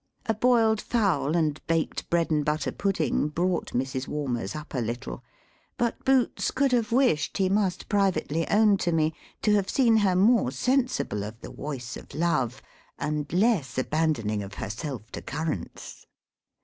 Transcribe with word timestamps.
A 0.25 0.33
biled 0.33 0.81
fowl, 0.81 1.35
and 1.35 1.63
baked 1.67 2.09
bread 2.09 2.31
and 2.31 2.43
butter 2.43 2.71
pudding, 2.71 3.27
brought 3.29 3.67
Mrs. 3.73 4.07
Walmers 4.07 4.55
up 4.55 4.73
a 4.73 4.79
little; 4.81 5.23
but 5.77 6.03
Boots 6.03 6.49
could 6.49 6.71
have 6.71 6.91
wished, 6.91 7.37
he 7.37 7.49
must 7.49 7.87
privately 7.87 8.49
own 8.49 8.77
to 8.77 8.91
me, 8.91 9.13
to 9.43 9.53
have 9.53 9.69
seen 9.69 9.97
her 9.97 10.15
more 10.15 10.49
sensible 10.51 11.23
of 11.23 11.39
the 11.41 11.51
woice 11.51 11.97
of 11.97 12.15
love, 12.15 12.63
and 12.97 13.31
less 13.31 13.77
abandoning 13.77 14.41
of 14.41 14.55
herself 14.55 15.11
to 15.11 15.21
currants. 15.21 16.07